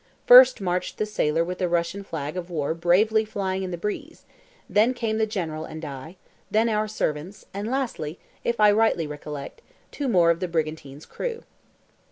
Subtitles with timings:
[0.25, 4.25] First marched the sailor with the Russian flag of war bravely flying in the breeze,
[4.67, 6.15] then came the general and I,
[6.49, 9.61] then our servants, and lastly, if I rightly recollect,
[9.91, 11.43] two more of the brigantine's crew.